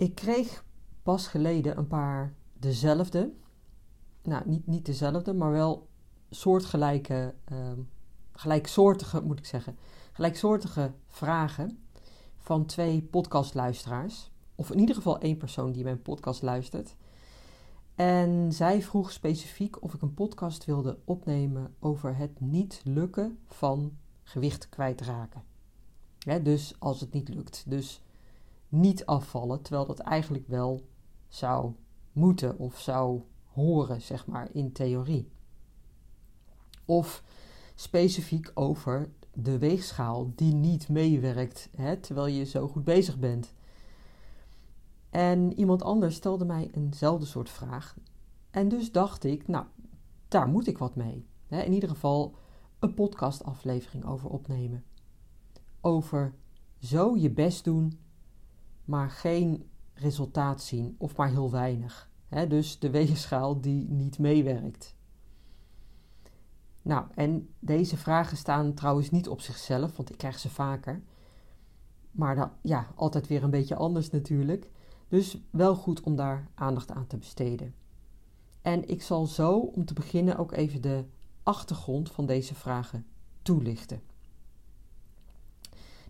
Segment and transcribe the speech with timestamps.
[0.00, 0.64] Ik kreeg
[1.02, 3.32] pas geleden een paar dezelfde,
[4.22, 5.88] nou niet, niet dezelfde, maar wel
[6.30, 7.72] soortgelijke, uh,
[8.32, 9.76] gelijksoortige moet ik zeggen,
[10.12, 11.78] gelijksoortige vragen
[12.36, 14.30] van twee podcastluisteraars.
[14.54, 16.96] Of in ieder geval één persoon die mijn podcast luistert.
[17.94, 23.96] En zij vroeg specifiek of ik een podcast wilde opnemen over het niet lukken van
[24.22, 25.42] gewicht kwijtraken.
[26.18, 27.64] Ja, dus als het niet lukt.
[27.66, 28.02] Dus
[28.70, 30.86] niet afvallen, terwijl dat eigenlijk wel
[31.28, 31.72] zou
[32.12, 35.28] moeten of zou horen, zeg maar, in theorie.
[36.84, 37.22] Of
[37.74, 43.52] specifiek over de weegschaal die niet meewerkt, hè, terwijl je zo goed bezig bent.
[45.10, 47.96] En iemand anders stelde mij eenzelfde soort vraag.
[48.50, 49.64] En dus dacht ik, nou,
[50.28, 51.26] daar moet ik wat mee.
[51.48, 52.34] In ieder geval
[52.78, 54.84] een podcastaflevering over opnemen.
[55.80, 56.34] Over
[56.78, 57.98] zo je best doen
[58.84, 62.10] maar geen resultaat zien of maar heel weinig.
[62.48, 64.94] dus de weegschaal die niet meewerkt.
[66.82, 71.02] Nou, en deze vragen staan trouwens niet op zichzelf, want ik krijg ze vaker.
[72.10, 74.70] Maar dan, ja, altijd weer een beetje anders natuurlijk.
[75.08, 77.74] Dus wel goed om daar aandacht aan te besteden.
[78.62, 81.04] En ik zal zo om te beginnen ook even de
[81.42, 83.06] achtergrond van deze vragen
[83.42, 84.02] toelichten.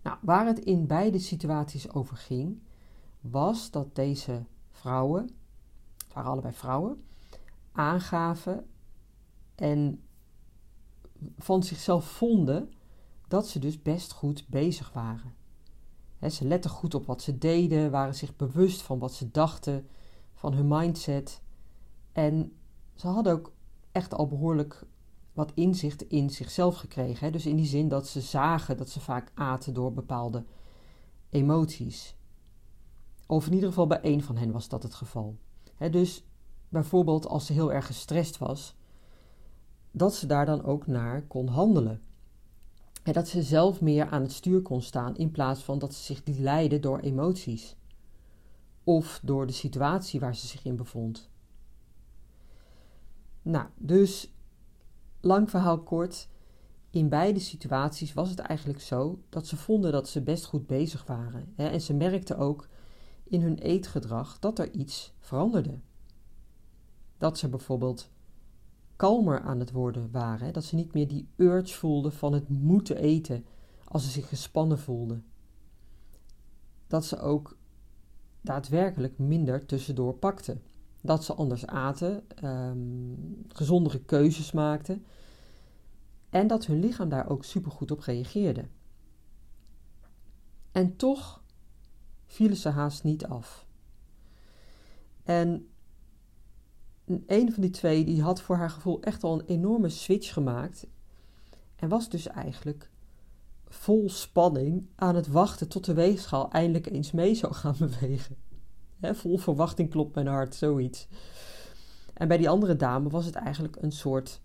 [0.02, 2.62] Nou, waar het in beide situaties over ging,
[3.20, 5.22] was dat deze vrouwen,
[5.96, 7.04] het waren allebei vrouwen,
[7.72, 8.66] aangaven
[9.54, 10.02] en
[11.38, 12.72] van zichzelf vonden
[13.28, 15.34] dat ze dus best goed bezig waren.
[16.30, 19.88] ze letten goed op wat ze deden, waren zich bewust van wat ze dachten,
[20.34, 21.42] van hun mindset.
[22.12, 22.52] En
[22.94, 23.52] ze hadden ook
[23.92, 24.84] echt al behoorlijk
[25.40, 27.32] wat inzicht in zichzelf gekregen.
[27.32, 30.44] Dus in die zin dat ze zagen dat ze vaak aten door bepaalde
[31.30, 32.16] emoties.
[33.26, 35.36] Of in ieder geval bij één van hen was dat het geval.
[35.90, 36.24] dus
[36.68, 38.74] bijvoorbeeld als ze heel erg gestrest was,
[39.90, 42.02] dat ze daar dan ook naar kon handelen.
[43.02, 46.02] En dat ze zelf meer aan het stuur kon staan in plaats van dat ze
[46.02, 47.76] zich liet leiden door emoties.
[48.84, 51.30] Of door de situatie waar ze zich in bevond.
[53.42, 54.32] Nou, dus
[55.20, 56.28] lang verhaal kort.
[56.90, 61.06] In beide situaties was het eigenlijk zo dat ze vonden dat ze best goed bezig
[61.06, 61.52] waren.
[61.56, 61.68] Hè?
[61.68, 62.68] En ze merkten ook
[63.24, 65.78] in hun eetgedrag dat er iets veranderde.
[67.18, 68.10] Dat ze bijvoorbeeld
[68.96, 72.96] kalmer aan het worden waren, dat ze niet meer die urge voelden van het moeten
[72.96, 73.44] eten
[73.84, 75.24] als ze zich gespannen voelden.
[76.86, 77.56] Dat ze ook
[78.40, 80.62] daadwerkelijk minder tussendoor pakten.
[81.00, 85.04] Dat ze anders aten, um, gezondere keuzes maakten
[86.30, 88.68] en dat hun lichaam daar ook supergoed op reageerde.
[90.72, 91.42] En toch
[92.26, 93.66] vielen ze haast niet af.
[95.22, 95.68] En
[97.26, 100.86] een van die twee die had voor haar gevoel echt al een enorme switch gemaakt.
[101.76, 102.90] En was dus eigenlijk
[103.68, 108.36] vol spanning aan het wachten tot de weegschaal eindelijk eens mee zou gaan bewegen.
[109.02, 111.08] Vol verwachting klopt mijn hart, zoiets.
[112.14, 114.40] En bij die andere dame was het eigenlijk een soort,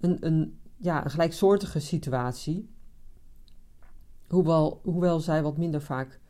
[0.00, 2.68] een, een, ja, een gelijksoortige situatie.
[4.28, 6.20] Hoewel, hoewel zij wat minder vaak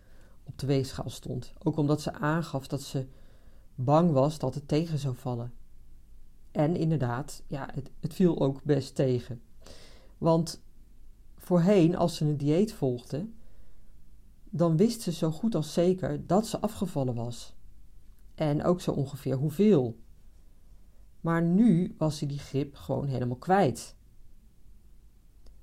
[0.44, 1.52] op de weegschaal stond.
[1.62, 3.06] Ook omdat ze aangaf dat ze
[3.74, 5.52] bang was dat het tegen zou vallen.
[6.50, 9.42] En inderdaad, ja, het, het viel ook best tegen.
[10.18, 10.62] Want
[11.36, 13.26] voorheen, als ze een dieet volgde,
[14.56, 17.54] dan wist ze zo goed als zeker dat ze afgevallen was.
[18.34, 19.98] En ook zo ongeveer hoeveel.
[21.20, 23.96] Maar nu was ze die grip gewoon helemaal kwijt.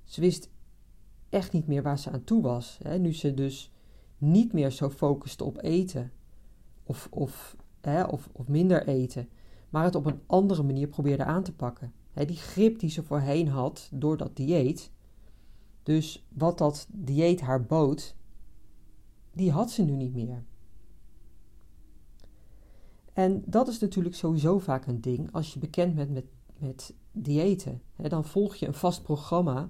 [0.04, 0.50] Ze wist
[1.30, 2.80] echt niet meer waar ze aan toe was.
[2.84, 3.72] Hè, nu ze dus
[4.18, 6.12] niet meer zo focuste op eten
[6.84, 9.30] of, of, hè, of, of minder eten,
[9.70, 11.94] maar het op een andere manier probeerde aan te pakken.
[12.12, 14.92] Hè, die grip die ze voorheen had door dat dieet,
[15.84, 18.16] dus wat dat dieet haar bood,
[19.34, 20.44] die had ze nu niet meer.
[23.14, 26.26] En dat is natuurlijk sowieso vaak een ding als je bekend bent met,
[26.58, 27.82] met diëten.
[27.96, 29.70] Dan volg je een vast programma,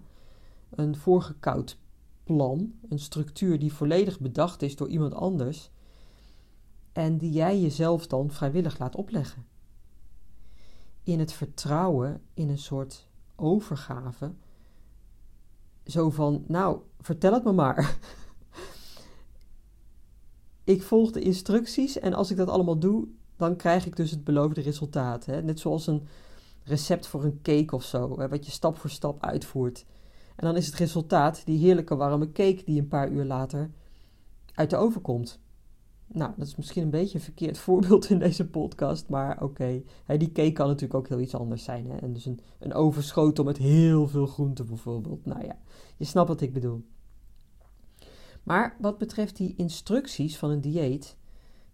[0.70, 1.78] een voorgekoud
[2.24, 5.72] plan, een structuur die volledig bedacht is door iemand anders
[6.92, 9.46] en die jij jezelf dan vrijwillig laat opleggen.
[11.04, 14.34] In het vertrouwen, in een soort overgave,
[15.86, 17.98] zo van, nou, vertel het me maar.
[20.64, 24.24] ik volg de instructies en als ik dat allemaal doe, dan krijg ik dus het
[24.24, 25.26] beloofde resultaat.
[25.26, 25.42] Hè?
[25.42, 26.08] Net zoals een
[26.64, 29.86] recept voor een cake of zo, hè, wat je stap voor stap uitvoert.
[30.36, 33.72] En dan is het resultaat die heerlijke warme cake die een paar uur later
[34.54, 35.40] uit de oven komt.
[36.08, 39.84] Nou, dat is misschien een beetje een verkeerd voorbeeld in deze podcast, maar oké.
[40.18, 41.90] Die cake kan natuurlijk ook heel iets anders zijn.
[41.90, 41.98] Hè?
[41.98, 45.26] En dus een, een overschotel met heel veel groenten bijvoorbeeld.
[45.26, 45.58] Nou ja,
[45.98, 46.84] je snapt wat ik bedoel.
[48.44, 51.18] Maar wat betreft die instructies van een dieet,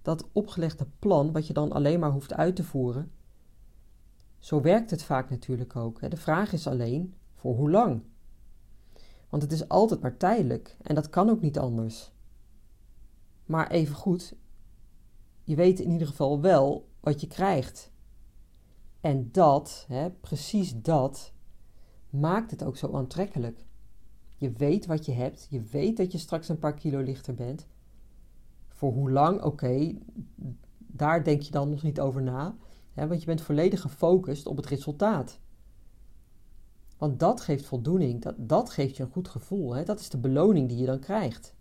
[0.01, 3.11] dat opgelegde plan wat je dan alleen maar hoeft uit te voeren,
[4.39, 6.09] zo werkt het vaak natuurlijk ook.
[6.09, 8.03] De vraag is alleen voor hoe lang.
[9.29, 12.11] Want het is altijd maar tijdelijk en dat kan ook niet anders.
[13.45, 14.35] Maar even goed,
[15.43, 17.91] je weet in ieder geval wel wat je krijgt.
[19.01, 21.33] En dat, hè, precies dat,
[22.09, 23.65] maakt het ook zo aantrekkelijk.
[24.37, 27.67] Je weet wat je hebt, je weet dat je straks een paar kilo lichter bent.
[28.67, 29.97] Voor hoe lang, oké,
[30.77, 32.55] daar denk je dan nog niet over na,
[32.93, 35.39] hè, want je bent volledig gefocust op het resultaat.
[36.97, 39.75] Want dat geeft voldoening, dat, dat geeft je een goed gevoel.
[39.75, 39.83] Hè?
[39.83, 41.55] Dat is de beloning die je dan krijgt.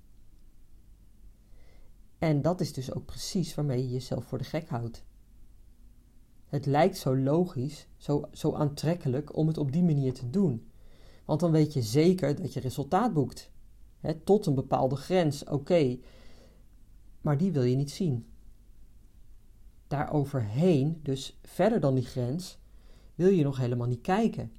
[2.19, 5.05] En dat is dus ook precies waarmee je jezelf voor de gek houdt.
[6.47, 10.71] Het lijkt zo logisch, zo, zo aantrekkelijk om het op die manier te doen.
[11.27, 13.51] Want dan weet je zeker dat je resultaat boekt.
[14.25, 15.99] tot een bepaalde grens, oké.
[17.21, 18.27] Maar die wil je niet zien.
[19.87, 22.59] Daaroverheen, dus verder dan die grens,
[23.15, 24.53] wil je nog helemaal niet kijken.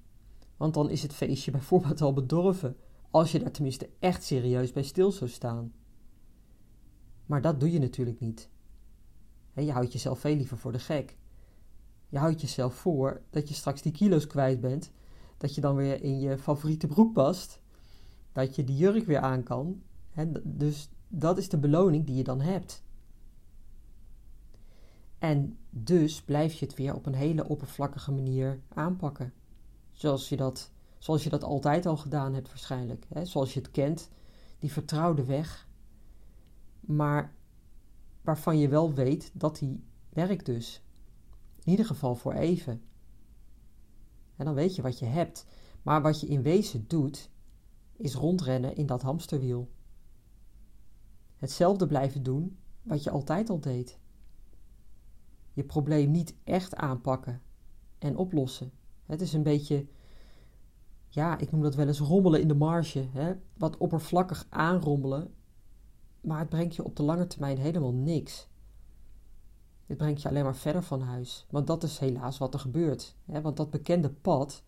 [0.58, 2.78] Want dan is het feestje bijvoorbeeld al bedorven,
[3.12, 5.74] als je daar tenminste echt serieus bij stil zou staan.
[7.26, 8.50] Maar dat doe je natuurlijk niet.
[9.54, 11.18] je houdt jezelf veel liever voor de gek.
[12.10, 14.92] Je houdt jezelf voor dat je straks die kilo's kwijt bent,
[15.38, 17.62] dat je dan weer in je favoriete broek past,
[18.32, 19.82] dat je die jurk weer aan kan.
[20.44, 22.84] dus dat is de beloning die je dan hebt.
[25.18, 29.34] En dus blijf je het weer op een hele oppervlakkige manier aanpakken.
[29.92, 33.08] Zoals je dat, zoals je dat altijd al gedaan hebt waarschijnlijk.
[33.24, 34.10] Zoals je het kent,
[34.60, 35.68] die vertrouwde weg.
[36.80, 37.34] Maar
[38.22, 40.82] waarvan je wel weet dat die werkt dus.
[41.64, 42.82] In ieder geval voor even.
[44.38, 45.46] En dan weet je wat je hebt.
[45.82, 47.30] Maar wat je in wezen doet,
[47.96, 49.70] is rondrennen in dat hamsterwiel.
[51.36, 54.00] Hetzelfde blijven doen wat je altijd al deed.
[55.54, 57.42] Je probleem niet echt aanpakken
[58.00, 58.72] en oplossen.
[59.06, 59.88] Het is een beetje,
[61.10, 63.08] ja, ik noem dat wel eens rommelen in de marge.
[63.12, 63.34] Hè?
[63.58, 65.34] Wat oppervlakkig aanrommelen,
[66.22, 68.48] maar het brengt je op de lange termijn helemaal niks.
[69.88, 71.46] Het brengt je alleen maar verder van huis.
[71.50, 73.16] Want dat is helaas wat er gebeurt.
[73.26, 73.42] Hè?
[73.42, 74.64] Want dat bekende pad,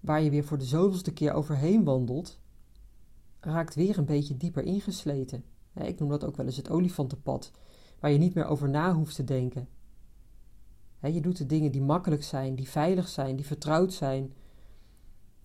[0.00, 2.40] waar je weer voor de zoveelste keer overheen wandelt,
[3.40, 5.44] raakt weer een beetje dieper ingesleten.
[5.74, 7.50] Ik noem dat ook wel eens het olifantenpad,
[8.00, 9.68] waar je niet meer over na hoeft te denken
[11.12, 14.32] je doet de dingen die makkelijk zijn, die veilig zijn, die vertrouwd zijn,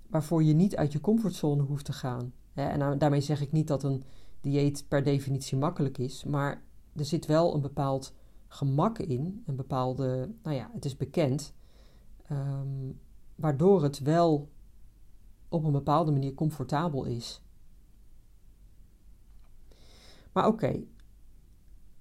[0.07, 2.33] waarvoor je niet uit je comfortzone hoeft te gaan.
[2.53, 4.03] en daarmee zeg ik niet dat een
[4.41, 6.63] dieet per definitie makkelijk is, maar
[6.95, 8.13] er zit wel een bepaald
[8.53, 11.53] gemak in, een bepaalde, nou ja, het is bekend,
[12.27, 12.91] ehm,
[13.35, 14.49] waardoor het wel
[15.49, 17.41] op een bepaalde manier comfortabel is.
[20.31, 20.83] Maar oké,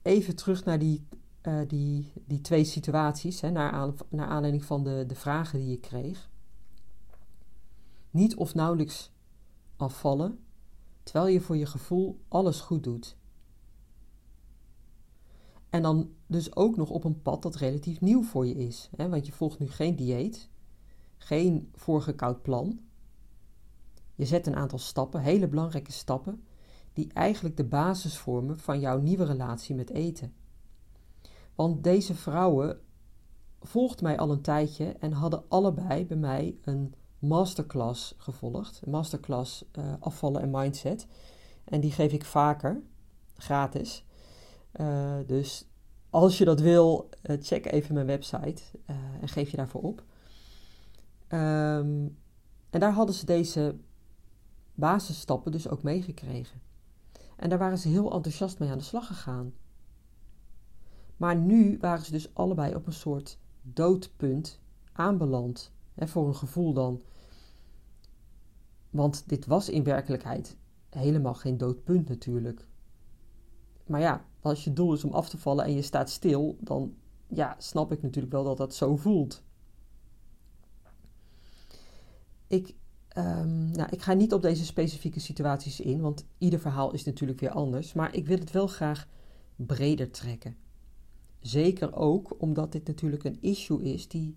[0.02, 1.06] even terug naar die
[1.42, 5.68] uh, die, die twee situaties, hè, naar, aan, naar aanleiding van de, de vragen die
[5.68, 6.30] je kreeg.
[8.10, 9.12] Niet of nauwelijks
[9.76, 10.44] afvallen,
[11.02, 13.16] terwijl je voor je gevoel alles goed doet.
[15.70, 18.90] En dan dus ook nog op een pad dat relatief nieuw voor je is.
[18.96, 20.48] Hè, want je volgt nu geen dieet,
[21.16, 22.80] geen voorgekoud plan.
[24.14, 26.44] Je zet een aantal stappen, hele belangrijke stappen,
[26.92, 30.32] die eigenlijk de basis vormen van jouw nieuwe relatie met eten.
[31.54, 32.80] Want deze vrouwen
[33.60, 38.80] volgden mij al een tijdje en hadden allebei bij mij een masterclass gevolgd.
[38.84, 41.06] Een masterclass uh, afvallen en mindset.
[41.64, 42.82] En die geef ik vaker,
[43.36, 44.04] gratis.
[44.80, 45.69] Uh, dus
[46.10, 48.62] als je dat wil, uh, check even mijn website
[49.20, 50.04] en geef je daarvoor op.
[51.28, 52.18] Um,
[52.70, 53.76] en daar hadden ze deze
[54.74, 56.60] basisstappen dus ook meegekregen.
[57.36, 59.52] En daar waren ze heel enthousiast mee aan de slag gegaan.
[61.16, 64.60] Maar nu waren ze dus allebei op een soort doodpunt
[64.92, 65.72] aanbeland.
[65.94, 67.02] Hè, voor een gevoel dan.
[68.90, 70.56] Want dit was in werkelijkheid
[70.88, 72.66] helemaal geen doodpunt natuurlijk.
[73.90, 76.94] Maar ja, als je doel is om af te vallen en je staat stil, dan
[77.26, 79.42] ja, snap ik natuurlijk wel dat dat zo voelt.
[82.46, 82.74] Ik,
[83.16, 87.40] um, nou, ik ga niet op deze specifieke situaties in, want ieder verhaal is natuurlijk
[87.40, 87.92] weer anders.
[87.92, 89.08] Maar ik wil het wel graag
[89.56, 90.56] breder trekken.
[91.40, 94.36] Zeker ook omdat dit natuurlijk een issue is die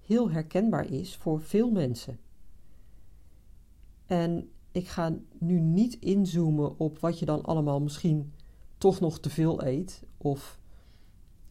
[0.00, 2.18] heel herkenbaar is voor veel mensen.
[4.06, 8.32] En ik ga nu niet inzoomen op wat je dan allemaal misschien
[8.78, 10.58] toch nog te veel eet of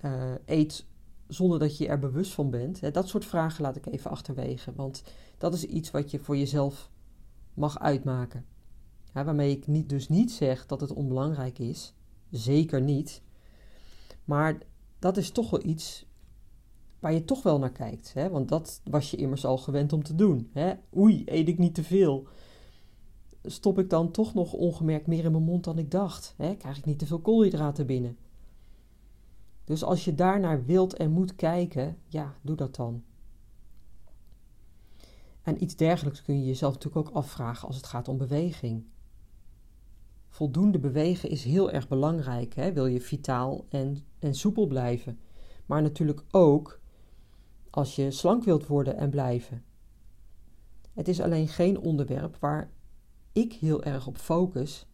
[0.05, 0.85] uh, eet
[1.27, 2.93] zonder dat je er bewust van bent.
[2.93, 5.03] Dat soort vragen laat ik even achterwege, want
[5.37, 6.91] dat is iets wat je voor jezelf
[7.53, 8.45] mag uitmaken.
[9.13, 11.93] Waarmee ik niet, dus niet zeg dat het onbelangrijk is,
[12.29, 13.21] zeker niet.
[14.25, 14.57] Maar
[14.99, 16.05] dat is toch wel iets
[16.99, 18.13] waar je toch wel naar kijkt.
[18.13, 18.29] Hè?
[18.29, 20.49] Want dat was je immers al gewend om te doen.
[20.53, 20.73] Hè?
[20.97, 22.27] Oei, eet ik niet te veel?
[23.51, 26.33] Stop ik dan toch nog ongemerkt meer in mijn mond dan ik dacht?
[26.37, 26.55] Hè?
[26.55, 28.17] Krijg ik niet te veel koolhydraten binnen?
[29.63, 33.03] Dus als je daarnaar wilt en moet kijken, ja, doe dat dan.
[35.41, 38.85] En iets dergelijks kun je jezelf natuurlijk ook afvragen als het gaat om beweging.
[40.27, 42.53] Voldoende bewegen is heel erg belangrijk.
[42.55, 42.73] Hè?
[42.73, 45.19] Wil je vitaal en, en soepel blijven.
[45.65, 46.79] Maar natuurlijk ook
[47.69, 49.63] als je slank wilt worden en blijven.
[50.93, 52.71] Het is alleen geen onderwerp waar
[53.37, 54.87] ik heel erg op focus.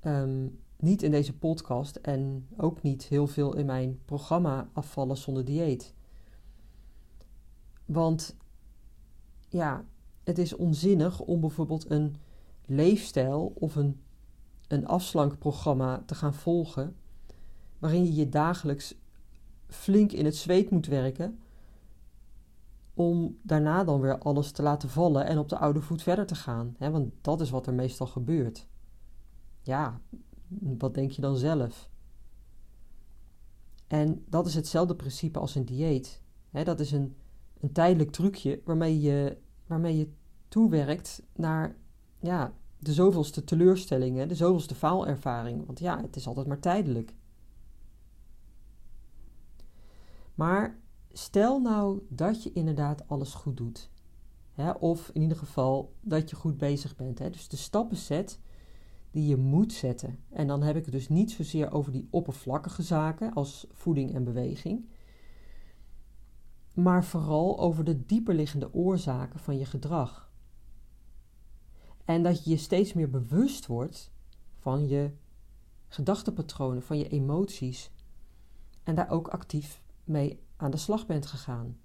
[0.00, 0.46] Ehm,
[0.76, 5.94] niet in deze podcast en ook niet heel veel in mijn programma Afvallen zonder dieet.
[7.84, 8.36] Want
[9.48, 9.84] ja,
[10.24, 12.16] het is onzinnig om bijvoorbeeld een
[12.66, 14.00] leefstijl of een,
[14.68, 16.96] een afslankprogramma te gaan volgen,
[17.78, 18.94] waarin je je dagelijks
[19.66, 21.38] flink in het zweet moet werken,
[22.98, 26.34] om daarna dan weer alles te laten vallen en op de oude voet verder te
[26.34, 26.74] gaan.
[26.78, 26.90] Hè?
[26.90, 28.66] Want dat is wat er meestal gebeurt.
[29.62, 30.00] Ja,
[30.78, 31.90] wat denk je dan zelf?
[33.86, 36.22] En dat is hetzelfde principe als een dieet.
[36.50, 37.16] dat is een,
[37.60, 39.36] een tijdelijk trucje waarmee je,
[39.66, 40.12] waarmee je
[40.48, 41.76] toewerkt naar
[42.20, 45.66] ja, de zoveelste teleurstellingen, de zoveelste faalervaring.
[45.66, 47.14] Want ja, het is altijd maar tijdelijk.
[50.34, 50.78] Maar
[51.12, 53.90] stel nou dat je inderdaad alles goed doet.
[54.78, 57.18] of in ieder geval dat je goed bezig bent.
[57.18, 58.40] Dus de stappen zet
[59.10, 60.18] die je moet zetten.
[60.28, 64.24] En dan heb ik het dus niet zozeer over die oppervlakkige zaken als voeding en
[64.24, 64.88] beweging,
[66.74, 70.32] maar vooral over de dieperliggende oorzaken van je gedrag.
[72.04, 74.12] En dat je je steeds meer bewust wordt
[74.58, 75.10] van je
[75.88, 77.90] gedachtenpatronen, van je emoties
[78.82, 81.78] en daar ook actief mee aan de slag bent gegaan.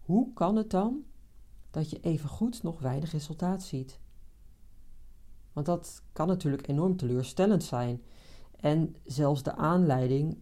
[0.00, 1.04] Hoe kan het dan
[1.70, 4.00] dat je even goed nog weinig resultaat ziet?
[5.52, 8.02] Want dat kan natuurlijk enorm teleurstellend zijn.
[8.56, 10.38] En zelfs de aanleiding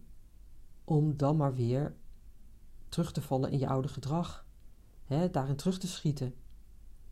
[0.83, 1.95] om dan maar weer
[2.89, 4.45] terug te vallen in je oude gedrag.
[5.05, 6.33] Hè, daarin terug te schieten.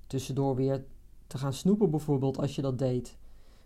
[0.07, 0.85] Tussendoor weer
[1.27, 3.17] te gaan snoepen bijvoorbeeld als je dat deed.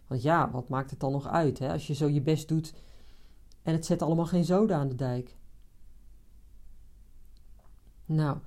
[0.08, 2.74] Want ja, wat maakt het dan nog uit hè, als je zo je best doet
[3.66, 5.38] en het zet allemaal geen zoden aan de dijk.
[8.06, 8.38] Nou,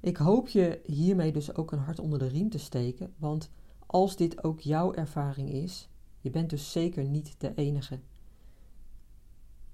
[0.00, 3.50] ik hoop je hiermee dus ook een hart onder de riem te steken, want
[3.86, 5.88] als dit ook jouw ervaring is,
[6.20, 8.00] je bent dus zeker niet de enige.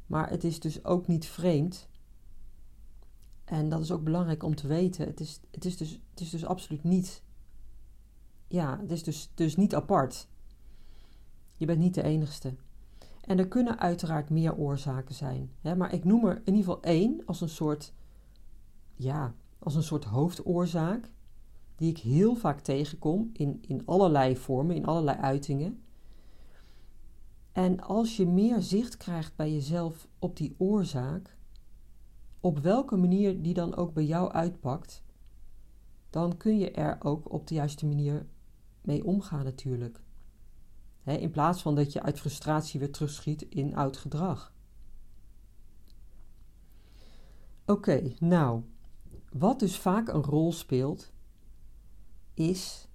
[0.06, 1.88] Maar het is dus ook niet vreemd.
[3.44, 5.06] En dat is ook belangrijk om te weten.
[5.06, 7.22] Het is, het is, dus, het is dus absoluut niet.
[8.48, 10.28] Ja, het is dus, dus niet apart.
[11.56, 12.54] Je bent niet de enigste.
[13.22, 15.50] En er kunnen uiteraard meer oorzaken zijn.
[15.60, 17.92] Hè, maar ik noem er in ieder geval één als een soort.
[18.94, 21.12] Ja, als een soort hoofdoorzaak
[21.76, 25.82] die ik heel vaak tegenkom in, in allerlei vormen, in allerlei uitingen.
[27.52, 31.36] En als je meer zicht krijgt bij jezelf op die oorzaak,
[32.40, 35.02] op welke manier die dan ook bij jou uitpakt,
[36.10, 38.26] dan kun je er ook op de juiste manier
[38.80, 40.00] mee omgaan natuurlijk.
[41.04, 44.52] In plaats van dat je uit frustratie weer terugschiet in oud gedrag.
[47.66, 48.62] Oké, nou,
[49.30, 51.12] wat dus vaak een rol speelt,
[52.34, 52.88] is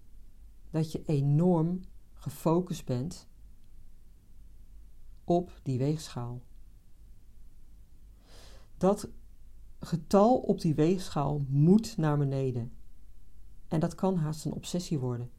[0.69, 1.81] dat je enorm
[2.13, 3.27] gefocust bent
[5.23, 6.41] op die weegschaal.
[8.77, 9.09] Dat
[9.79, 12.71] getal op die weegschaal moet naar beneden.
[13.67, 15.31] En dat kan haast een obsessie worden.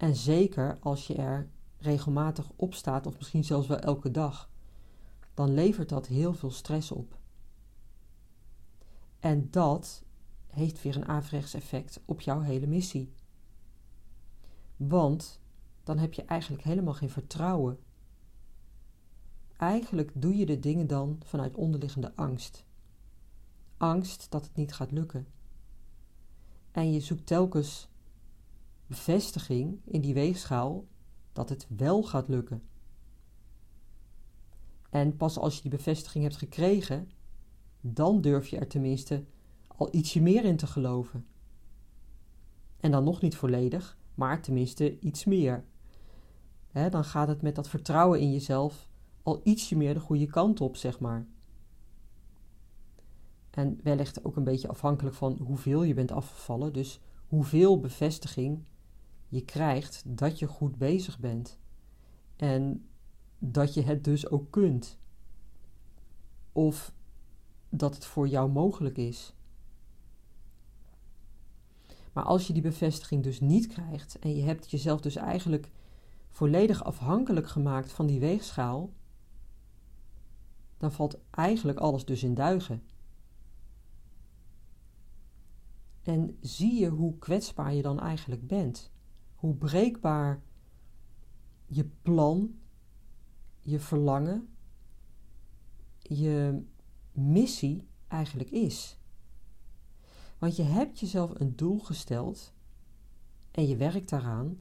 [0.00, 4.50] En zeker als je er regelmatig op staat, of misschien zelfs wel elke dag,
[5.34, 7.18] dan levert dat heel veel stress op.
[9.18, 10.04] En dat
[10.46, 13.12] heeft weer een averechts effect op jouw hele missie.
[14.76, 15.40] Want
[15.82, 17.78] dan heb je eigenlijk helemaal geen vertrouwen.
[19.56, 22.64] Eigenlijk doe je de dingen dan vanuit onderliggende angst.
[23.76, 25.26] Angst dat het niet gaat lukken.
[26.70, 27.89] En je zoekt telkens
[28.90, 30.86] bevestiging in die weegschaal
[31.32, 32.62] dat het wel gaat lukken.
[34.90, 37.10] En pas als je die bevestiging hebt gekregen,
[37.80, 39.24] dan durf je er tenminste
[39.66, 41.26] al ietsje meer in te geloven.
[42.80, 45.64] En dan nog niet volledig, maar tenminste iets meer.
[46.72, 48.88] dan gaat het met dat vertrouwen in jezelf
[49.22, 51.26] al ietsje meer de goede kant op, zeg maar.
[53.50, 58.64] En wellicht ook een beetje afhankelijk van hoeveel je bent afgevallen, dus hoeveel bevestiging
[59.30, 61.58] je krijgt dat je goed bezig bent.
[62.36, 62.88] En
[63.38, 64.98] dat je het dus ook kunt.
[66.52, 66.92] Of
[67.68, 69.34] dat het voor jou mogelijk is.
[72.12, 75.70] Maar als je die bevestiging dus niet krijgt en je hebt jezelf dus eigenlijk
[76.28, 78.92] volledig afhankelijk gemaakt van die weegschaal,
[80.76, 82.82] dan valt eigenlijk alles dus in duigen.
[86.02, 88.90] En zie je hoe kwetsbaar je dan eigenlijk bent.
[89.40, 90.42] Hoe breekbaar
[91.66, 92.54] je plan,
[93.60, 94.48] je verlangen,
[95.98, 96.62] je
[97.12, 98.98] missie eigenlijk is.
[100.38, 102.52] Want je hebt jezelf een doel gesteld
[103.50, 104.60] en je werkt daaraan.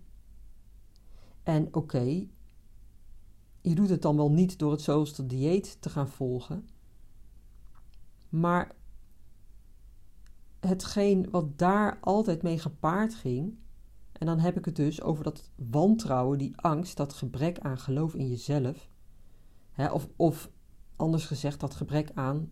[1.44, 2.28] En oké,
[3.62, 6.70] je doet het dan wel niet door het zoveelste dieet te gaan volgen.
[8.30, 8.76] Maar
[10.60, 13.58] hetgeen wat daar altijd mee gepaard ging,
[14.20, 18.14] en dan heb ik het dus over dat wantrouwen, die angst, dat gebrek aan geloof
[18.16, 18.90] in jezelf,
[19.72, 20.50] hè, of, of
[20.96, 22.52] anders gezegd, dat gebrek aan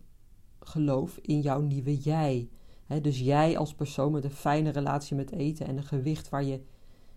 [0.60, 2.48] geloof in jouw nieuwe jij.
[2.84, 6.44] Hè, dus jij als persoon met een fijne relatie met eten en een gewicht waar
[6.44, 6.62] je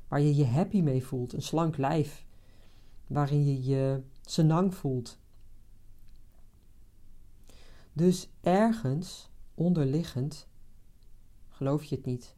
[0.08, 2.26] waar je je happy mee voelt, een slank lijf,
[3.08, 5.20] waarin je je senang voelt.
[7.94, 10.48] Dus ergens onderliggend
[11.50, 12.36] geloof je het niet.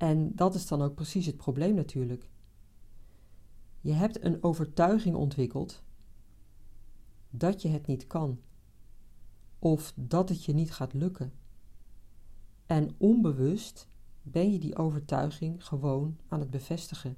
[0.00, 2.30] En dat is dan ook precies het probleem natuurlijk.
[3.80, 5.82] Je hebt een overtuiging ontwikkeld
[7.30, 8.40] dat je het niet kan,
[9.58, 11.32] of dat het je niet gaat lukken.
[12.66, 13.88] En onbewust
[14.22, 17.16] ben je die overtuiging gewoon aan het bevestigen.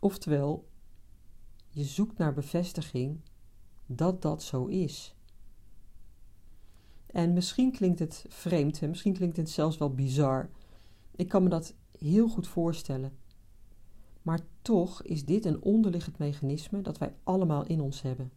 [0.00, 0.68] Oftewel,
[1.68, 3.20] je zoekt naar bevestiging
[3.86, 5.16] dat dat zo is.
[7.18, 10.50] En misschien klinkt het vreemd, en misschien klinkt het zelfs wel bizar.
[11.16, 13.18] Ik kan me dat heel goed voorstellen.
[14.22, 18.32] Maar toch is dit een onderliggend mechanisme dat wij allemaal in ons hebben.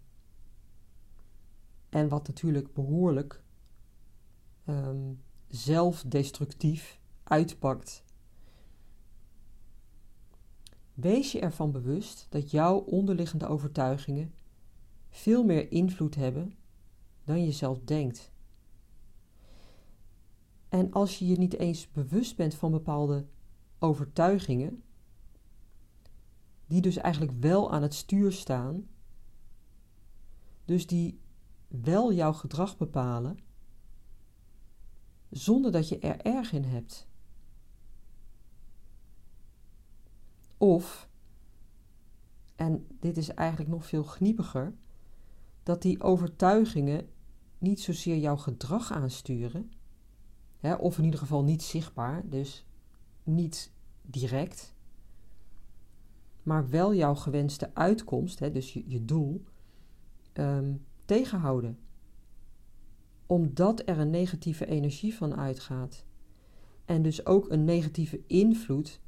[1.89, 3.43] En wat natuurlijk behoorlijk
[4.65, 8.03] um, zelfdestructief uitpakt.
[10.93, 14.33] Wees je ervan bewust dat jouw onderliggende overtuigingen
[15.09, 16.55] veel meer invloed hebben
[17.23, 18.30] dan je zelf denkt.
[20.71, 23.25] En als je je niet eens bewust bent van bepaalde
[23.79, 24.83] overtuigingen,
[26.67, 28.87] die dus eigenlijk wel aan het stuur staan,
[30.65, 31.19] dus die
[31.67, 33.39] wel jouw gedrag bepalen,
[35.29, 37.07] zonder dat je er erg in hebt.
[40.57, 41.09] Of,
[42.55, 44.73] en dit is eigenlijk nog veel gniepiger,
[45.63, 47.09] dat die overtuigingen
[47.57, 49.71] niet zozeer jouw gedrag aansturen,
[50.61, 52.65] hè, of in ieder geval niet zichtbaar, dus
[53.23, 53.71] niet
[54.01, 54.75] direct,
[56.43, 59.43] maar wel jouw gewenste uitkomst, hè, dus je, je doel,
[60.33, 61.77] um, tegenhouden
[63.31, 66.05] omdat er een negatieve energie van uitgaat.
[66.85, 68.99] En dus ook een negatieve invloed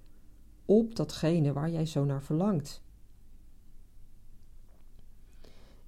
[0.66, 2.84] op datgene waar jij zo naar verlangt.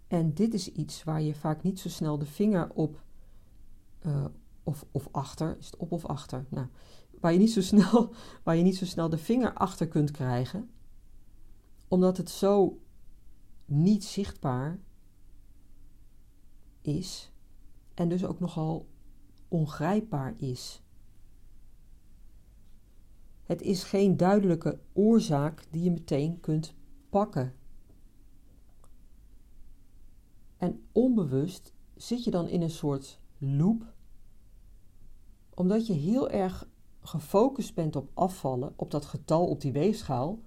[0.08, 3.04] En dit is iets waar je vaak niet zo snel de vinger op,
[4.06, 4.25] uh,
[4.65, 6.45] of, of achter, is het op of achter?
[6.49, 6.67] Nou,
[7.19, 10.69] waar je, niet zo snel, waar je niet zo snel de vinger achter kunt krijgen,
[11.88, 12.80] omdat het zo
[13.65, 14.80] niet zichtbaar
[16.82, 17.32] is
[17.93, 18.88] en dus ook nogal
[19.47, 20.82] ongrijpbaar is.
[23.43, 26.75] Het is geen duidelijke oorzaak die je meteen kunt
[27.10, 27.56] pakken.
[30.58, 33.93] En onbewust zit je dan in een soort loop,
[35.56, 36.68] omdat je heel erg
[37.02, 40.39] gefocust bent op afvallen, op dat getal op die weegschaal.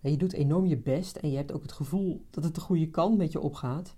[0.00, 2.60] En je doet enorm je best en je hebt ook het gevoel dat het de
[2.60, 3.96] goede kant met je opgaat.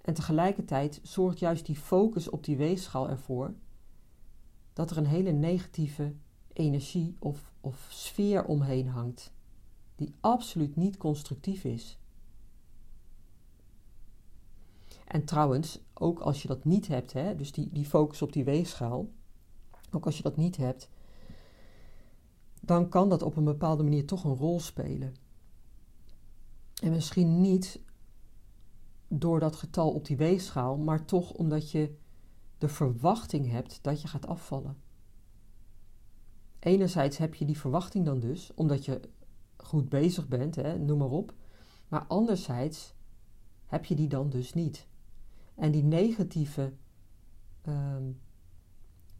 [0.00, 3.54] En tegelijkertijd zorgt juist die focus op die weegschaal ervoor
[4.72, 6.14] dat er een hele negatieve
[6.52, 9.32] energie of, of sfeer omheen hangt,
[9.96, 11.98] die absoluut niet constructief is.
[15.06, 18.44] En trouwens, ook als je dat niet hebt, hè, dus die, die focus op die
[18.44, 19.08] weegschaal,
[19.94, 20.90] ook als je dat niet hebt,
[22.60, 25.14] dan kan dat op een bepaalde manier toch een rol spelen.
[26.82, 27.80] En misschien niet
[29.08, 31.94] door dat getal op die weegschaal, maar toch omdat je
[32.58, 34.76] de verwachting hebt dat je gaat afvallen.
[36.58, 39.00] Enerzijds heb je die verwachting dan dus, omdat je
[39.56, 41.34] goed bezig bent, hè, noem maar op.
[41.88, 42.94] Maar anderzijds
[43.66, 44.86] heb je die dan dus niet.
[45.54, 46.72] En die negatieve,
[47.62, 48.10] ehm,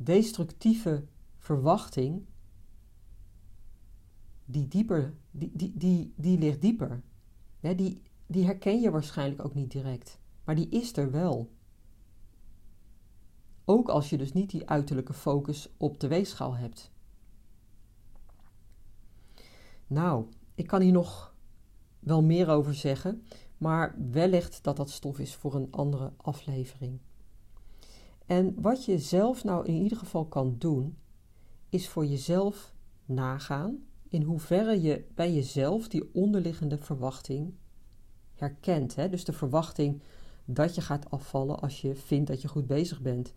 [0.03, 1.05] destructieve
[1.39, 2.25] verwachting,
[4.45, 7.03] die dieper, die, die, die, die ligt dieper.
[7.61, 11.51] die, die herken je waarschijnlijk ook niet direct, maar die is er wel.
[13.65, 16.91] Ook als je dus niet die uiterlijke focus op de weegschaal hebt.
[19.87, 21.35] Nou, ik kan hier nog
[21.99, 23.27] wel meer over zeggen,
[23.59, 27.01] maar wellicht dat dat stof is voor een andere aflevering.
[28.33, 30.97] En wat je zelf nou in ieder geval kan doen,
[31.69, 37.55] is voor jezelf nagaan in hoeverre je bij jezelf die onderliggende verwachting
[38.35, 38.95] herkent.
[38.95, 39.09] Hè?
[39.09, 40.03] Dus de verwachting
[40.45, 43.33] dat je gaat afvallen als je vindt dat je goed bezig bent.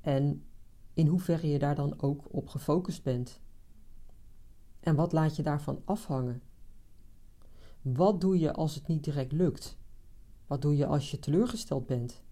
[0.00, 0.44] En
[0.94, 3.40] in hoeverre je daar dan ook op gefocust bent.
[4.80, 6.42] En wat laat je daarvan afhangen?
[7.82, 9.78] Wat doe je als het niet direct lukt?
[10.46, 12.24] Wat doe je als je teleurgesteld bent?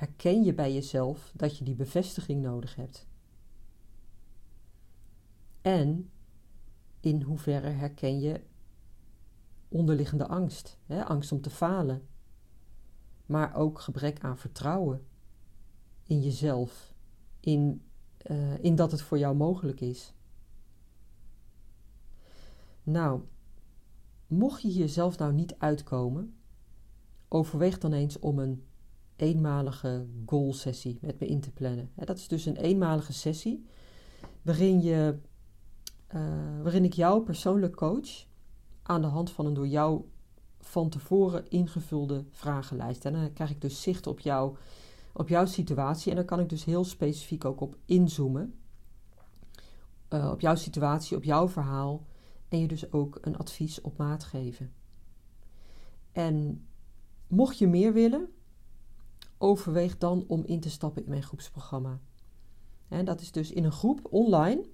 [0.00, 3.06] Herken je bij jezelf dat je die bevestiging nodig hebt?
[5.60, 6.10] En
[7.00, 8.40] in hoeverre herken je
[9.68, 11.04] onderliggende angst, hè?
[11.04, 12.06] angst om te falen,
[13.26, 15.06] maar ook gebrek aan vertrouwen
[16.02, 16.94] in jezelf,
[17.40, 17.82] in,
[18.30, 20.14] uh, in dat het voor jou mogelijk is.
[22.82, 23.22] Nou,
[24.26, 26.34] mocht je hier zelf nou niet uitkomen,
[27.28, 28.64] overweeg dan eens om een
[29.20, 31.90] eenmalige goal sessie met me in te plannen.
[31.94, 33.64] Dat is dus een eenmalige sessie
[34.42, 35.18] waarin, je,
[36.14, 38.26] uh, waarin ik jou persoonlijk coach
[38.82, 40.04] aan de hand van een door jou
[40.60, 43.04] van tevoren ingevulde vragenlijst.
[43.04, 44.56] En dan krijg ik dus zicht op, jou,
[45.12, 48.54] op jouw situatie en daar kan ik dus heel specifiek ook op inzoomen.
[50.08, 52.06] Uh, op jouw situatie, op jouw verhaal
[52.48, 54.72] en je dus ook een advies op maat geven.
[56.12, 56.66] En
[57.26, 58.28] mocht je meer willen,
[59.42, 62.00] overweeg dan om in te stappen in mijn groepsprogramma.
[62.88, 64.64] En dat is dus in een groep online,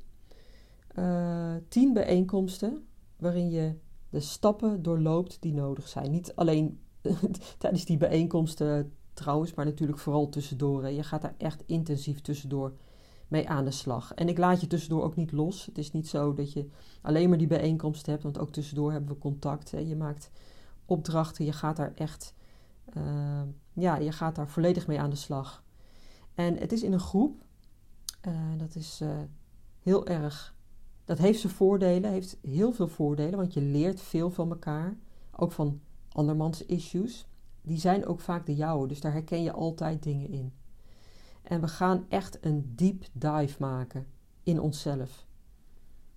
[0.99, 3.75] uh, tien bijeenkomsten, waarin je
[4.11, 6.11] de stappen doorloopt die nodig zijn.
[6.11, 6.81] Niet alleen
[7.59, 10.89] tijdens die bijeenkomsten trouwens, maar natuurlijk vooral tussendoor.
[10.89, 12.73] Je gaat daar echt intensief tussendoor
[13.29, 14.15] mee aan de slag.
[14.15, 15.67] En ik laat je tussendoor ook niet los.
[15.67, 16.69] Het is niet zo dat je
[17.03, 19.71] alleen maar die bijeenkomst hebt, want ook tussendoor hebben we contact.
[19.71, 19.79] Hè.
[19.79, 20.31] Je maakt
[20.85, 22.35] opdrachten, je gaat daar echt,
[22.95, 25.65] uh, ja, je gaat daar volledig mee aan de slag.
[26.35, 27.45] En het is in een groep,
[28.29, 29.19] uh, dat is uh,
[29.81, 30.55] heel erg,
[31.05, 34.97] dat heeft zijn voordelen, heeft heel veel voordelen, want je leert veel van elkaar,
[35.37, 37.27] ook van andermans issues.
[37.63, 40.53] Die zijn ook vaak de jouwe, dus daar herken je altijd dingen in.
[41.43, 44.07] En we gaan echt een deep dive maken
[44.43, 45.27] in onszelf.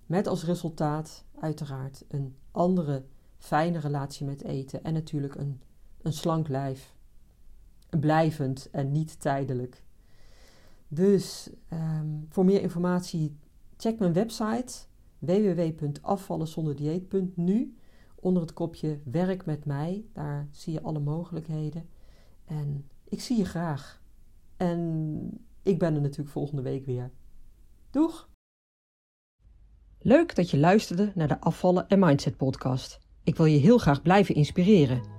[0.06, 3.06] Met als resultaat uiteraard een andere,
[3.38, 5.62] fijne relatie met eten en natuurlijk een,
[6.02, 6.96] een slank lijf.
[8.00, 9.84] Blijvend en niet tijdelijk.
[10.88, 13.38] Dus um, voor meer informatie
[13.78, 14.74] check mijn website
[15.20, 17.76] www.afvallenzonderdieet.nu
[18.16, 20.06] onder het kopje werk met mij.
[20.14, 21.90] Daar zie je alle mogelijkheden.
[22.46, 24.02] En ik zie je graag.
[24.58, 27.12] En ik ben er natuurlijk volgende week weer.
[27.90, 28.30] Doeg!
[30.02, 33.00] Leuk dat je luisterde naar de Afvallen en Mindset podcast.
[33.24, 35.19] Ik wil je heel graag blijven inspireren.